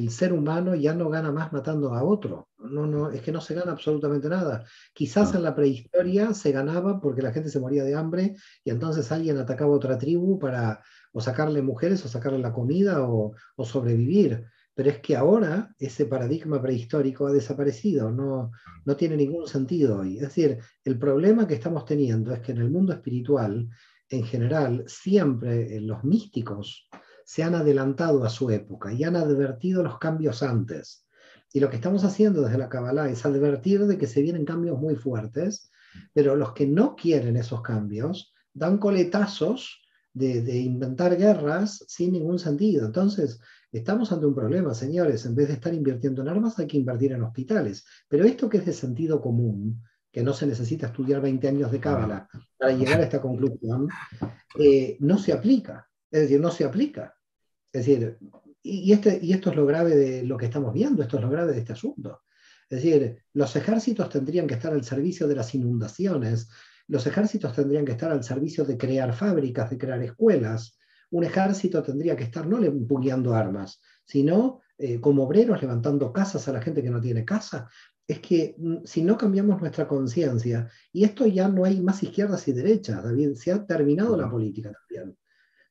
[0.09, 2.49] ser humano ya no gana más matando a otro.
[2.57, 4.65] No, no, es que no se gana absolutamente nada.
[4.93, 9.11] Quizás en la prehistoria se ganaba porque la gente se moría de hambre y entonces
[9.11, 10.81] alguien atacaba a otra tribu para
[11.13, 14.45] o sacarle mujeres o sacarle la comida o, o sobrevivir.
[14.73, 18.51] Pero es que ahora ese paradigma prehistórico ha desaparecido, no,
[18.85, 20.15] no tiene ningún sentido hoy.
[20.15, 23.67] Es decir, el problema que estamos teniendo es que en el mundo espiritual,
[24.09, 26.87] en general, siempre los místicos,
[27.31, 31.05] se han adelantado a su época y han advertido los cambios antes.
[31.53, 34.77] Y lo que estamos haciendo desde la Kabbalah es advertir de que se vienen cambios
[34.77, 35.71] muy fuertes,
[36.11, 39.79] pero los que no quieren esos cambios dan coletazos
[40.11, 42.85] de, inventar guerras sin ningún sentido.
[42.85, 43.39] Entonces,
[43.71, 45.25] estamos ante un problema, señores.
[45.25, 47.85] En vez de estar invirtiendo en armas, hay que invertir en hospitales.
[48.09, 51.79] Pero esto que es de sentido común, que no se necesita estudiar 20 años de
[51.79, 53.87] Cábala para llegar a esta conclusión,
[54.59, 55.87] eh, no se aplica.
[56.11, 57.15] Es decir, no se aplica.
[57.71, 58.17] Es decir,
[58.63, 61.29] y, este, y esto es lo grave de lo que estamos viendo, esto es lo
[61.29, 62.21] grave de este asunto.
[62.69, 66.49] Es decir, los ejércitos tendrían que estar al servicio de las inundaciones,
[66.87, 70.77] los ejércitos tendrían que estar al servicio de crear fábricas, de crear escuelas.
[71.11, 76.53] Un ejército tendría que estar no empuñando armas, sino eh, como obreros levantando casas a
[76.53, 77.69] la gente que no tiene casa.
[78.05, 82.47] Es que mm, si no cambiamos nuestra conciencia, y esto ya no hay más izquierdas
[82.47, 85.17] y derechas, David, se ha terminado la política también.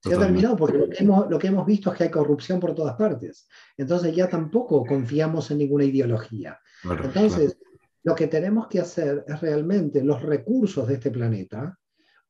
[0.02, 2.58] Se ha terminado porque lo que, hemos, lo que hemos visto es que hay corrupción
[2.58, 3.46] por todas partes.
[3.76, 6.58] Entonces ya tampoco confiamos en ninguna ideología.
[6.84, 7.58] Entonces,
[8.02, 11.78] lo que tenemos que hacer es realmente los recursos de este planeta,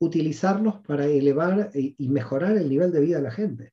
[0.01, 3.73] utilizarlos para elevar y mejorar el nivel de vida de la gente.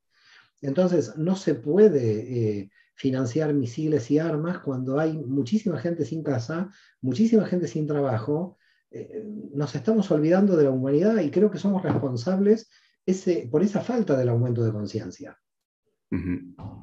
[0.62, 6.69] Entonces, no se puede eh, financiar misiles y armas cuando hay muchísima gente sin casa,
[7.01, 8.57] muchísima gente sin trabajo,
[8.89, 12.69] eh, nos estamos olvidando de la humanidad y creo que somos responsables
[13.08, 15.36] ese, por esa falta del aumento de conciencia.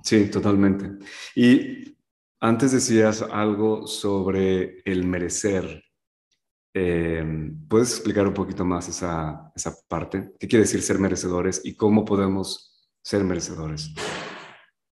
[0.03, 1.05] Sí, totalmente.
[1.37, 1.97] Y
[2.41, 5.85] antes decías algo sobre el merecer.
[6.75, 10.33] Em, ¿Puedes explicar un poquito más esa, esa parte?
[10.39, 13.95] ¿Qué quiere decir ser merecedores y cómo podemos ser merecedores?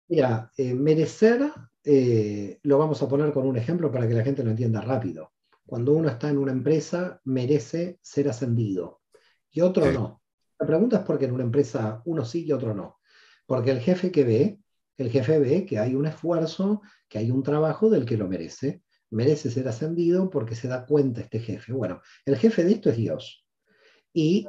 [0.08, 1.52] Mira, eh, merecer
[1.84, 5.32] eh, lo vamos a poner con un ejemplo para que la gente lo entienda rápido.
[5.66, 9.02] Cuando uno está en una empresa, merece ser ascendido
[9.50, 10.22] y otro no.
[10.58, 12.98] La pregunta es por qué en una empresa uno sí y otro no.
[13.46, 14.60] Porque el jefe que ve,
[14.96, 18.82] el jefe ve que hay un esfuerzo, que hay un trabajo del que lo merece.
[19.10, 21.72] Merece ser ascendido porque se da cuenta este jefe.
[21.72, 23.46] Bueno, el jefe de esto es Dios.
[24.12, 24.46] Y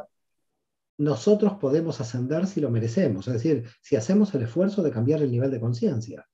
[0.98, 5.32] nosotros podemos ascender si lo merecemos, es decir, si hacemos el esfuerzo de cambiar el
[5.32, 6.28] nivel de conciencia.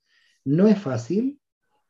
[0.43, 1.39] No es fácil,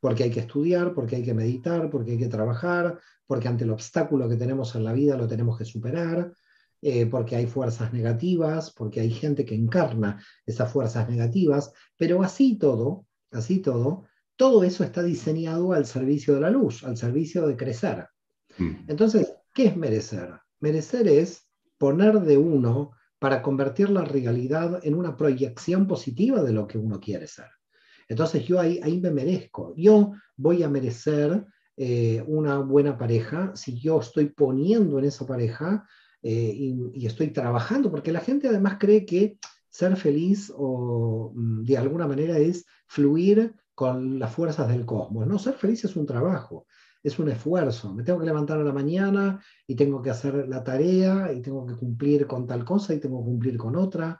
[0.01, 3.71] porque hay que estudiar, porque hay que meditar, porque hay que trabajar, porque ante el
[3.71, 6.33] obstáculo que tenemos en la vida lo tenemos que superar,
[6.87, 12.59] eh, porque hay fuerzas negativas, porque hay gente que encarna esas fuerzas negativas, pero así
[12.59, 14.03] todo, así todo,
[14.35, 18.05] todo eso está diseñado al servicio de la luz, al servicio de crecer.
[18.59, 18.87] Mm.
[18.87, 20.29] Entonces, ¿qué es merecer?
[20.59, 26.67] Merecer es poner de uno para convertir la realidad en una proyección positiva de lo
[26.67, 27.49] que uno quiere ser.
[28.07, 29.73] Entonces yo ahí, ahí me merezco.
[29.75, 35.83] Yo voy a merecer eh, una buena pareja si yo estoy poniendo en esa pareja
[36.27, 36.53] eh,
[36.95, 39.37] y, estoy trabajando, porque la gente además cree que
[39.69, 45.27] ser feliz o mm, de alguna manera es fluir con las fuerzas del cosmos.
[45.27, 46.65] No, ser feliz es un trabajo
[47.03, 47.93] es un esfuerzo.
[47.93, 51.63] Me tengo que levantar a la mañana y tengo que hacer la tarea y tengo
[51.63, 54.19] que cumplir con tal cosa y tengo que cumplir con otra.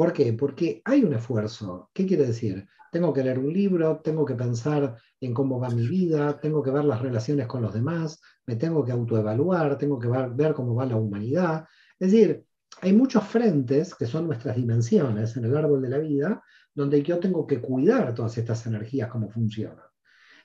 [0.00, 0.32] ¿Por qué?
[0.32, 1.90] Porque hay un esfuerzo.
[1.92, 2.66] ¿Qué quiere decir?
[2.90, 6.70] Tengo que leer un libro, tengo que pensar en cómo va mi vida, tengo que
[6.70, 10.86] ver las relaciones con los demás, me tengo que autoevaluar, tengo que ver, cómo va
[10.86, 11.66] la humanidad.
[11.98, 12.46] Es decir,
[12.80, 16.42] hay muchos frentes que son nuestras dimensiones en el árbol de la vida,
[16.74, 19.84] donde yo tengo que cuidar todas estas energías, cómo funcionan.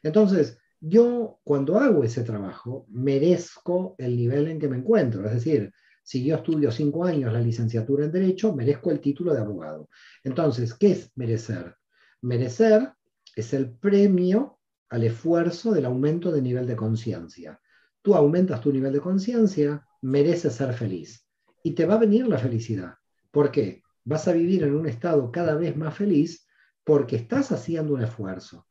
[0.03, 5.25] Entonces, yo cuando hago ese trabajo merezco el nivel en que me encuentro.
[5.25, 5.71] Es decir,
[6.05, 9.89] si yo estudio cinco años la licenciatura en Derecho, merezco el título de abogado.
[10.23, 11.75] Entonces, ¿qué es merecer?
[12.21, 12.93] Merecer
[13.35, 17.59] es el premio al esfuerzo del aumento de nivel de conciencia.
[18.03, 21.27] Tú aumentas tu nivel de conciencia, mereces ser feliz.
[21.63, 22.93] Y te va a venir la felicidad.
[23.31, 23.81] ¿Por qué?
[24.03, 26.47] Vas a vivir en un estado cada vez más feliz
[26.83, 28.67] porque estás haciendo un esfuerzo.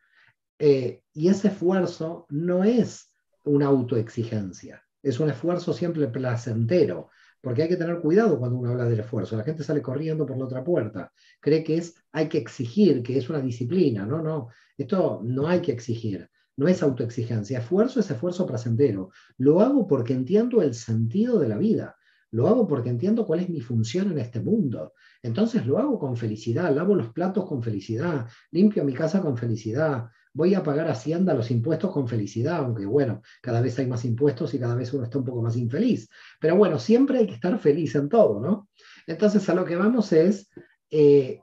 [0.60, 7.10] Eh, y ese esfuerzo no es una autoexigencia, es un esfuerzo siempre placentero,
[7.44, 9.36] porque hay que tener cuidado cuando uno habla del esfuerzo.
[9.36, 13.18] La gente sale corriendo por la otra puerta, cree que es, hay que exigir, que
[13.18, 14.06] es una disciplina.
[14.06, 17.58] No, no, esto no hay que exigir, no es autoexigencia.
[17.58, 19.10] Esfuerzo es esfuerzo placentero.
[19.36, 21.96] Lo hago porque entiendo el sentido de la vida.
[22.30, 24.94] Lo hago porque entiendo cuál es mi función en este mundo.
[25.22, 30.08] Entonces lo hago con felicidad, lavo los platos con felicidad, limpio mi casa con felicidad,
[30.34, 34.52] voy a pagar Hacienda los impuestos con felicidad, aunque bueno, cada vez hay más impuestos
[34.52, 36.10] y cada vez uno está un poco más infeliz.
[36.40, 38.68] Pero bueno, siempre hay que estar feliz en todo, ¿no?
[39.06, 40.50] Entonces a lo que vamos es
[40.90, 41.40] eh,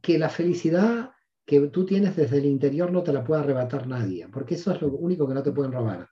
[0.00, 1.10] que la felicidad
[1.44, 4.80] que tú tienes desde el interior no te la puede arrebatar nadie, porque eso es
[4.80, 6.08] lo único que no te pueden robar.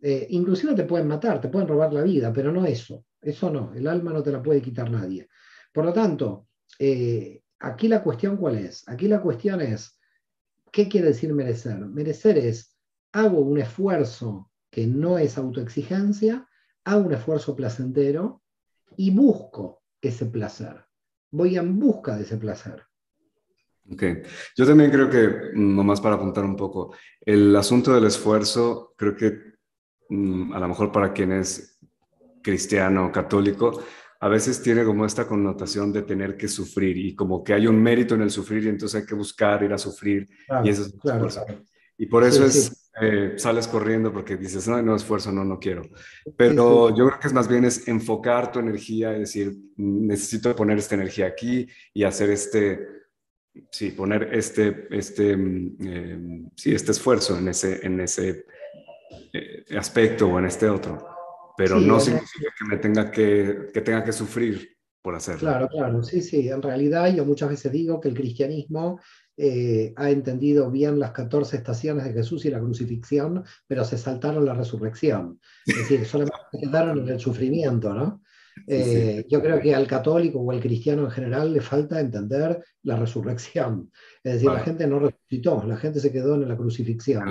[0.00, 3.72] Eh, inclusive te pueden matar, te pueden robar la vida, pero no eso, eso no,
[3.74, 5.28] el alma no te la puede quitar nadie.
[5.72, 8.86] Por lo tanto, eh, aquí la cuestión cuál es?
[8.88, 9.98] Aquí la cuestión es,
[10.72, 11.78] ¿Qué quiere decir merecer?
[11.78, 12.78] Merecer es,
[13.12, 16.48] hago un esfuerzo que no es autoexigencia,
[16.84, 18.42] hago un esfuerzo placentero
[18.96, 20.82] y busco ese placer.
[21.30, 22.82] Voy en busca de ese placer.
[23.90, 24.02] Ok,
[24.56, 29.38] yo también creo que, nomás para apuntar un poco, el asunto del esfuerzo, creo que
[30.08, 31.78] mm, a lo mejor para quien es
[32.42, 33.82] cristiano, católico,
[34.22, 37.82] a veces tiene como esta connotación de tener que sufrir y como que hay un
[37.82, 40.28] mérito en el sufrir y entonces hay que buscar ir a sufrir
[40.62, 41.26] y eso es claro,
[41.98, 45.82] Y por eso es, eh, sales corriendo porque dices, no, no esfuerzo, no, no quiero.
[46.36, 50.78] Pero yo creo que es más bien es enfocar tu energía y decir, necesito poner
[50.78, 52.78] esta energía aquí y hacer este,
[53.72, 58.46] sí, poner este, este, mm, eh, sí, este esfuerzo en ese, en ese
[59.32, 61.11] eh, aspecto o en este otro
[61.56, 65.40] pero no significa que me tenga que, que tenga que sufrir por hacerlo.
[65.40, 66.48] Claro, claro, sí, sí.
[66.48, 69.00] En realidad yo muchas veces digo que el cristianismo
[69.36, 74.44] eh, ha entendido bien las 14 estaciones de Jesús y la crucifixión, pero se saltaron
[74.44, 75.40] la resurrección.
[75.66, 78.22] Es decir, solamente quedaron en el sufrimiento, ¿no?
[78.66, 82.96] Eh, yo creo que al católico o al cristiano en general le falta entender la
[82.96, 83.90] resurrección.
[84.22, 87.24] Es decir, la gente no resucitó, la gente se quedó en la crucifixión.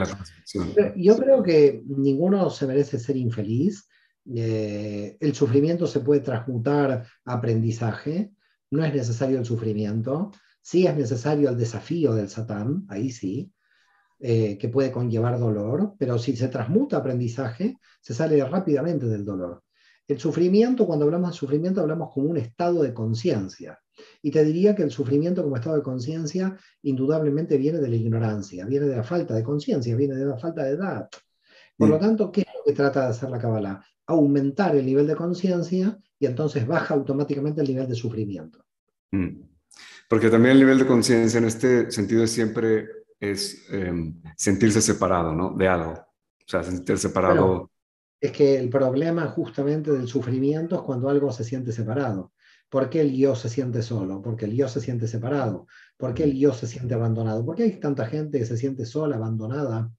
[0.96, 3.88] Yo creo que ninguno se merece ser infeliz
[4.36, 8.32] eh, el sufrimiento se puede transmutar a aprendizaje,
[8.70, 13.52] no es necesario el sufrimiento, sí es necesario el desafío del Satán, ahí sí,
[14.20, 19.26] eh, que puede conllevar dolor, pero si se transmuta a aprendizaje, se sale rápidamente del
[19.26, 19.64] dolor.
[20.08, 23.80] El sufrimiento, cuando hablamos de sufrimiento, hablamos como un estado de conciencia.
[24.22, 28.66] Y te diría que el sufrimiento como estado de conciencia indudablemente viene de la ignorancia,
[28.66, 31.08] viene de la falta de conciencia, viene de la falta de edad.
[31.78, 33.84] Por lo tanto, ¿qué es lo que trata de hacer la Kabbalah?
[34.12, 38.64] Aumentar el nivel de conciencia y entonces baja automáticamente el nivel de sufrimiento.
[39.12, 39.42] Mm.
[40.10, 42.88] Porque también el nivel de conciencia en este sentido siempre
[43.20, 45.56] es em, sentirse separado, ¿no?
[45.56, 45.94] De algo.
[45.94, 47.72] O sea, sentirse separado.
[48.20, 52.34] es que el problema justamente del sufrimiento es cuando algo se siente separado.
[52.70, 54.22] ¿Por qué el yo se siente solo?
[54.22, 55.68] Porque el yo se siente separado.
[55.98, 57.46] ¿Por qué el yo se siente abandonado?
[57.46, 59.92] ¿Por qué hay tanta gente que se siente sola, abandonada?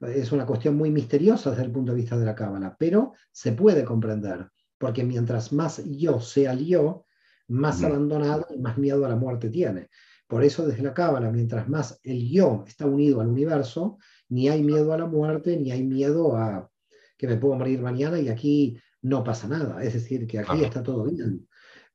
[0.00, 3.52] Es una cuestión muy misteriosa desde el punto de vista de la cábala, pero se
[3.52, 4.48] puede comprender,
[4.78, 7.06] porque mientras más yo sea el yo,
[7.48, 9.88] más abandonado y más miedo a la muerte tiene.
[10.26, 13.98] Por eso desde la cábala, mientras más el yo está unido al universo,
[14.28, 16.70] ni hay miedo a la muerte, ni hay miedo a
[17.18, 19.82] que me puedo morir mañana y aquí no pasa nada.
[19.82, 21.46] Es decir, que aquí está todo bien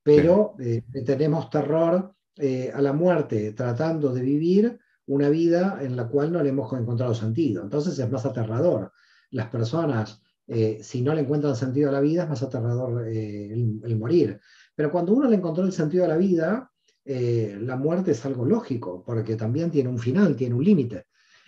[0.06, 6.08] pero eh, tenemos terror eh, a la muerte tratando de vivir una vida en la
[6.08, 7.64] cual no le hemos encontrado sentido.
[7.64, 8.92] Entonces es más aterrador.
[9.32, 13.98] Las personas, eh, si no le encuentran sentido a la vida, es más aterrador el,
[13.98, 14.40] morir.
[14.76, 16.72] Pero cuando uno le encontró el sentido a la vida,
[17.06, 21.06] la muerte es algo lógico, porque también tiene un final, tiene un límite.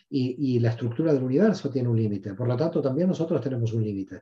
[0.10, 2.34] Y, y, la estructura del universo tiene un límite.
[2.34, 4.22] Por lo tanto, también nosotros tenemos un límite.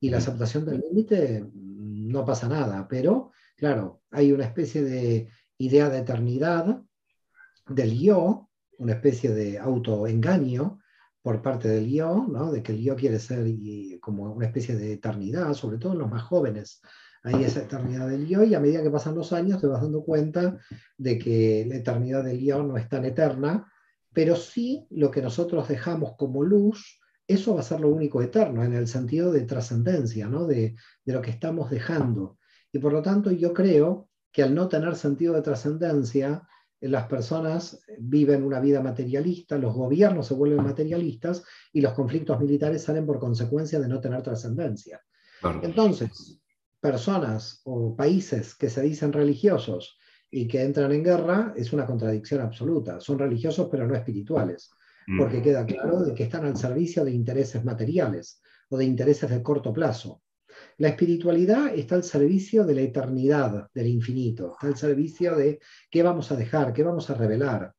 [0.00, 5.28] Y la aceptación del límite mm, no pasa nada, pero Claro, hay una especie de
[5.58, 6.80] idea de eternidad
[7.68, 8.48] del yo,
[8.80, 10.80] una especie de autoengaño
[11.22, 12.50] por parte del yo, ¿no?
[12.50, 13.46] de que el yo quiere ser
[14.00, 16.80] como una especie de eternidad, sobre todo en los más jóvenes.
[17.22, 20.02] Hay esa eternidad del yo y a medida que pasan los años te vas dando
[20.02, 20.58] cuenta
[20.96, 23.70] de que la eternidad del yo no es tan eterna,
[24.14, 28.64] pero sí lo que nosotros dejamos como luz, eso va a ser lo único eterno,
[28.64, 30.46] en el sentido de trascendencia, ¿no?
[30.46, 30.74] de,
[31.04, 32.38] lo que estamos dejando.
[32.72, 36.48] Y por lo tanto yo creo que al no tener sentido de trascendencia,
[36.80, 42.82] las personas viven una vida materialista, los gobiernos se vuelven materialistas y los conflictos militares
[42.82, 45.00] salen por consecuencia de no tener trascendencia.
[45.62, 46.40] Entonces,
[46.80, 49.98] personas o países que se dicen religiosos
[50.30, 53.00] y que entran en guerra es una contradicción absoluta.
[53.00, 54.70] Son religiosos pero no espirituales,
[55.18, 59.42] porque queda claro de que están al servicio de intereses materiales o de intereses de
[59.42, 60.22] corto plazo.
[60.80, 65.60] La espiritualidad está al servicio de la eternidad, del infinito, está al servicio de
[65.90, 67.74] qué vamos a dejar, qué vamos a revelar.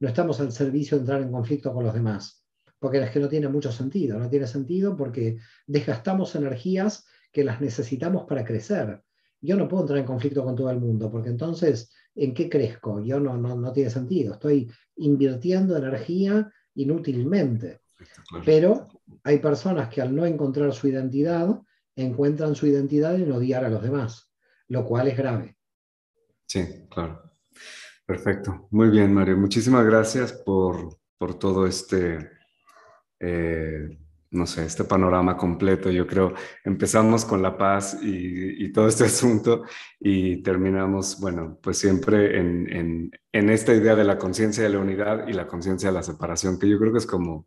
[0.00, 2.42] No estamos al servicio de entrar en conflicto con los demás,
[2.78, 5.36] porque es que no tiene mucho sentido, no tiene sentido porque
[5.66, 9.02] desgastamos energías que las necesitamos para crecer.
[9.42, 13.04] Yo no puedo entrar en conflicto con todo el mundo, porque entonces, ¿en qué crezco?
[13.04, 17.82] Yo no, no, no tiene sentido, estoy invirtiendo energía inútilmente.
[18.46, 18.88] Pero
[19.22, 21.60] hay personas que al no encontrar su identidad,
[22.02, 24.30] encuentran su identidad en odiar a los demás,
[24.68, 25.56] lo cual es grave.
[26.46, 27.22] Sí, claro.
[28.06, 28.68] Perfecto.
[28.70, 29.36] Muy bien, Mario.
[29.36, 30.96] Muchísimas gracias por,
[31.38, 32.30] todo este,
[33.20, 33.98] eh,
[34.30, 35.90] no sé, este panorama completo.
[35.90, 36.32] Yo creo,
[36.64, 39.64] empezamos con la paz y, todo este asunto
[40.00, 45.28] y terminamos, bueno, pues siempre en, en esta idea de la conciencia de la unidad
[45.28, 47.46] y la conciencia de la separación, que yo creo que es como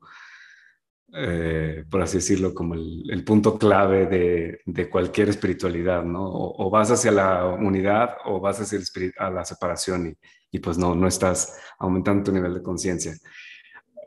[1.14, 6.24] eh, por así decirlo, como el, punto clave de, de, cualquier espiritualidad, ¿no?
[6.24, 10.18] O, vas hacia la unidad o vas hacia el a la separación y,
[10.51, 13.14] y, pues no, no estás aumentando tu nivel de conciencia.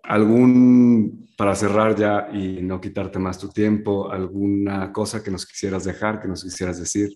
[0.04, 5.84] ¿Algún, para cerrar ya y no quitarte más tu tiempo, alguna cosa que nos quisieras
[5.84, 7.10] dejar, que nos quisieras decir?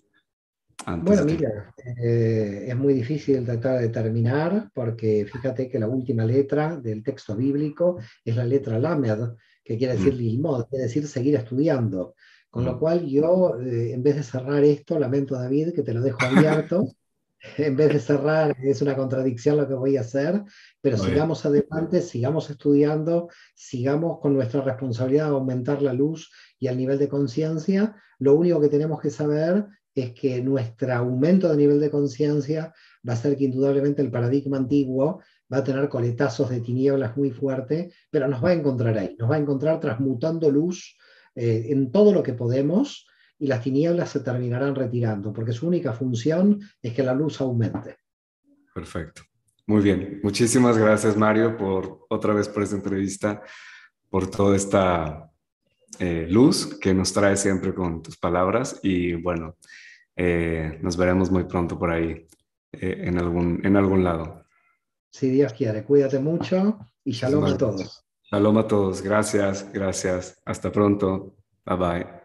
[1.01, 6.77] bueno, mira, eh, es muy difícil tratar de terminar porque fíjate que la última letra
[6.77, 9.35] del texto bíblico es la letra Lamed,
[9.69, 10.17] que quiere decir mm.
[10.17, 12.15] Lilmod, quiere decir seguir estudiando.
[12.49, 12.79] Con lo mm.
[12.79, 16.87] cual yo, eh, en vez de cerrar esto, lamento David, que te lo dejo abierto,
[17.59, 20.41] en vez de cerrar, es una contradicción lo que voy a hacer,
[20.81, 26.75] pero sigamos adelante, sigamos estudiando, sigamos con nuestra responsabilidad de aumentar la luz y el
[26.75, 27.95] nivel de conciencia.
[28.17, 32.73] Lo único que tenemos que saber es que nuestro aumento de nivel de conciencia
[33.07, 37.31] va a ser que indudablemente el paradigma antiguo va a tener coletazos de tinieblas muy
[37.31, 40.97] fuerte, pero nos va a encontrar ahí, nos va a encontrar transmutando luz
[41.35, 45.93] eh, en todo lo que podemos y las tinieblas se terminarán retirando, porque su única
[45.93, 47.97] función es que la luz aumente.
[48.73, 49.23] Perfecto.
[49.65, 50.19] Muy bien.
[50.23, 53.41] Muchísimas gracias, Mario, por otra vez por esta entrevista,
[54.09, 55.31] por toda esta
[55.99, 59.57] eh, luz que nos trae siempre con tus palabras y bueno,
[60.15, 62.27] eh, nos veremos muy pronto por ahí
[62.71, 64.38] en, algún, en algún lado.
[65.11, 68.05] Si Dios quiere, cuídate mucho y shalom a todos.
[68.31, 70.39] Shalom a todos, gracias, gracias.
[70.45, 71.35] Hasta pronto.
[71.65, 72.18] Bye bye.